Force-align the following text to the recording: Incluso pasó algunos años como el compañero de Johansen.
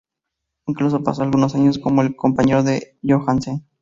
Incluso 0.65 1.03
pasó 1.03 1.21
algunos 1.21 1.53
años 1.53 1.77
como 1.77 2.01
el 2.01 2.15
compañero 2.15 2.63
de 2.63 2.97
Johansen. 3.03 3.67